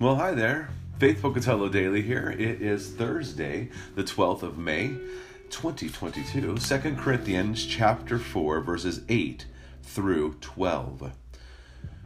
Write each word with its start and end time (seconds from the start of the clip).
Well, 0.00 0.16
hi 0.16 0.32
there. 0.32 0.70
Faith 0.98 1.20
Pocatello 1.20 1.68
Daily 1.68 2.00
here. 2.00 2.30
It 2.30 2.62
is 2.62 2.88
Thursday, 2.88 3.68
the 3.96 4.02
12th 4.02 4.42
of 4.42 4.56
May, 4.56 4.96
2022. 5.50 6.56
2 6.56 6.96
Corinthians 6.96 7.66
chapter 7.66 8.18
4, 8.18 8.62
verses 8.62 9.02
8 9.10 9.44
through 9.82 10.36
12. 10.40 11.12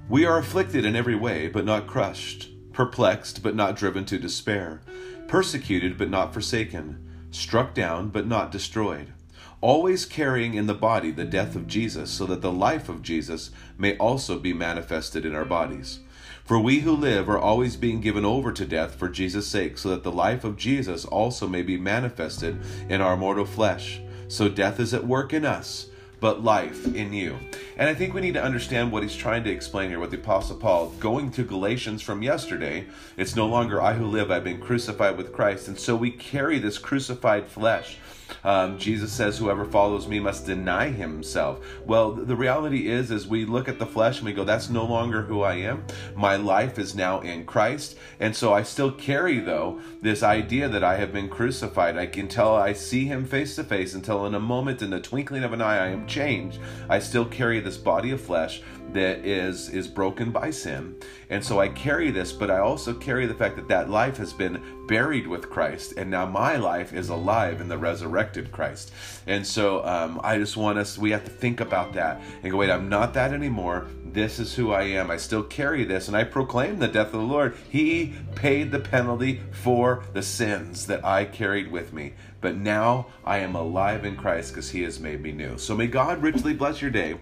We 0.09 0.25
are 0.25 0.39
afflicted 0.39 0.85
in 0.85 0.97
every 0.97 1.15
way, 1.15 1.47
but 1.47 1.65
not 1.65 1.87
crushed, 1.87 2.49
perplexed, 2.73 3.45
but 3.45 3.55
not 3.55 3.77
driven 3.77 4.05
to 4.07 4.19
despair, 4.19 4.81
persecuted, 5.29 5.97
but 5.97 6.11
not 6.11 6.35
forsaken, 6.35 7.29
struck 7.31 7.75
down, 7.75 8.09
but 8.09 8.27
not 8.27 8.51
destroyed 8.51 9.13
always 9.61 10.05
carrying 10.05 10.53
in 10.53 10.67
the 10.67 10.75
body 10.75 11.11
the 11.11 11.25
death 11.25 11.57
of 11.57 11.67
Jesus, 11.67 12.11
so 12.11 12.27
that 12.27 12.43
the 12.43 12.53
life 12.53 12.91
of 12.91 13.01
Jesus 13.01 13.51
may 13.79 13.97
also 13.97 14.39
be 14.39 14.53
manifested 14.53 15.25
in 15.25 15.35
our 15.35 15.47
bodies. 15.47 16.01
For 16.45 16.61
we 16.61 16.81
who 16.81 16.93
live 16.93 17.31
are 17.31 17.39
always 17.39 17.75
being 17.75 18.03
given 18.03 18.27
over 18.27 18.53
to 18.53 18.67
death 18.67 18.97
for 18.97 19.09
Jesus' 19.09 19.47
sake, 19.47 19.79
so 19.79 19.89
that 19.89 20.03
the 20.03 20.13
life 20.13 20.45
of 20.45 20.59
Jesus 20.59 21.07
also 21.07 21.49
may 21.49 21.63
be 21.63 21.79
manifested 21.79 22.61
in 22.91 23.01
our 23.01 23.17
mortal 23.17 23.47
flesh. 23.47 24.03
So 24.29 24.51
death 24.51 24.79
is 24.79 24.93
at 24.93 25.07
work 25.07 25.33
in 25.33 25.47
us, 25.47 25.87
but 26.25 26.43
life 26.43 26.87
in 26.95 27.13
you. 27.13 27.39
And 27.77 27.87
I 27.87 27.93
think 27.93 28.15
we 28.15 28.23
need 28.23 28.33
to 28.33 28.43
understand 28.43 28.91
what 28.91 29.03
he's 29.03 29.15
trying 29.15 29.45
to 29.45 29.51
explain 29.51 29.91
here 29.91 30.01
with 30.01 30.11
the 30.11 30.17
Apostle 30.17 30.57
Paul. 30.57 30.89
Going 30.99 31.31
to 31.33 31.45
Galatians 31.45 32.01
from 32.01 32.23
yesterday, 32.23 32.87
it's 33.19 33.37
no 33.37 33.47
longer 33.47 33.83
I 33.83 33.93
who 33.93 34.07
live, 34.07 34.31
I've 34.31 34.43
been 34.43 34.59
crucified 34.59 35.19
with 35.19 35.35
Christ. 35.35 35.69
And 35.69 35.79
so 35.79 35.95
we 35.95 36.11
carry 36.11 36.59
this 36.59 36.79
crucified 36.79 37.47
flesh. 37.47 37.99
Um, 38.43 38.79
Jesus 38.79 39.13
says, 39.13 39.39
"Whoever 39.39 39.67
follows 39.67 40.09
me 40.09 40.19
must 40.19 40.47
deny 40.47 40.89
himself." 40.89 41.61
Well, 41.85 42.13
the 42.13 42.35
reality 42.35 42.89
is, 42.89 43.11
as 43.11 43.27
we 43.27 43.45
look 43.45 43.69
at 43.69 43.79
the 43.79 43.87
flesh 43.87 44.19
and 44.19 44.27
we 44.27 44.33
go, 44.33 44.45
"That's 44.45 44.71
no 44.71 44.85
longer 44.85 45.23
who 45.23 45.43
I 45.43 45.57
am. 45.57 45.85
My 46.15 46.37
life 46.37 46.79
is 46.79 46.95
now 46.95 47.21
in 47.21 47.45
Christ," 47.45 47.97
and 48.19 48.35
so 48.35 48.53
I 48.53 48.63
still 48.63 48.91
carry 48.91 49.41
though 49.41 49.79
this 50.01 50.23
idea 50.23 50.69
that 50.69 50.83
I 50.83 50.97
have 50.97 51.13
been 51.13 51.29
crucified. 51.29 51.99
I 51.99 52.07
can 52.07 52.27
tell 52.27 52.57
I 52.57 52.73
see 52.73 53.05
Him 53.05 53.25
face 53.27 53.57
to 53.57 53.65
face 53.65 53.95
until, 53.95 54.25
in 54.27 54.35
a 54.35 54.41
moment, 54.41 54.81
in 54.81 54.91
the 54.91 55.01
twinkling 55.01 55.45
of 55.45 55.53
an 55.53 55.61
eye, 55.61 55.85
I 55.85 55.89
am 55.89 56.07
changed. 56.15 56.61
I 56.89 57.01
still 57.01 57.25
carry 57.25 57.61
this 57.61 57.77
body 57.77 58.13
of 58.13 58.21
flesh 58.21 58.63
that 58.95 59.27
is 59.27 59.69
is 59.71 59.89
broken 59.89 60.31
by 60.31 60.51
sin. 60.51 60.95
And 61.29 61.45
so 61.45 61.61
i 61.61 61.69
carry 61.69 62.11
this 62.11 62.33
but 62.33 62.51
i 62.51 62.59
also 62.59 62.95
carry 62.95 63.27
the 63.27 63.35
fact 63.35 63.57
that 63.57 63.69
that 63.69 63.91
life 63.91 64.17
has 64.19 64.33
been 64.33 64.63
buried 64.87 65.27
with 65.27 65.51
christ 65.51 65.95
and 65.97 66.11
now 66.11 66.27
my 66.27 66.57
life 66.57 66.93
is 66.93 67.09
alive 67.09 67.61
in 67.61 67.69
the 67.69 67.79
resurrected 67.79 68.53
christ. 68.53 68.93
And 69.27 69.45
so 69.47 69.85
um, 69.85 70.21
i 70.23 70.39
just 70.39 70.57
want 70.57 70.79
us 70.79 70.97
we 70.97 71.11
have 71.11 71.25
to 71.25 71.31
think 71.31 71.61
about 71.61 71.93
that 71.95 72.21
and 72.43 72.53
go 72.53 72.59
wait 72.59 72.71
i'm 72.71 72.89
not 72.89 73.15
that 73.15 73.33
anymore. 73.33 73.89
This 74.05 74.39
is 74.39 74.55
who 74.55 74.71
i 74.73 74.83
am. 74.83 75.11
I 75.11 75.17
still 75.17 75.43
carry 75.43 75.85
this 75.85 76.07
and 76.07 76.17
i 76.17 76.23
proclaim 76.23 76.79
the 76.79 76.89
death 76.89 77.09
of 77.09 77.13
the 77.13 77.19
lord. 77.19 77.57
He 77.69 78.15
paid 78.37 78.71
the 78.71 78.79
penalty 78.79 79.41
for 79.51 80.05
the 80.13 80.23
sins 80.23 80.87
that 80.87 81.05
i 81.05 81.25
carried 81.25 81.71
with 81.71 81.93
me 81.93 82.15
but 82.41 82.57
now 82.57 83.07
i 83.25 83.39
am 83.39 83.55
alive 83.55 84.05
in 84.05 84.15
christ 84.15 84.53
because 84.53 84.71
he 84.71 84.83
has 84.83 85.01
made 85.01 85.23
me 85.23 85.33
new. 85.33 85.57
So 85.57 85.75
may 85.75 85.87
god 85.95 86.21
richly 86.21 86.53
bless 86.53 86.83
your 86.83 86.91
day 86.91 87.15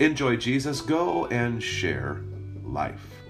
Enjoy 0.00 0.36
Jesus. 0.36 0.80
Go 0.80 1.26
and 1.26 1.60
share 1.60 2.20
life. 2.62 3.27